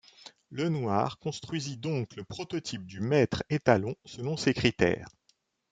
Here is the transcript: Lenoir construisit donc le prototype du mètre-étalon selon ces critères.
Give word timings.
Lenoir 0.49 1.19
construisit 1.19 1.77
donc 1.77 2.15
le 2.15 2.23
prototype 2.23 2.87
du 2.87 3.01
mètre-étalon 3.01 3.93
selon 4.05 4.35
ces 4.35 4.55
critères. 4.55 5.07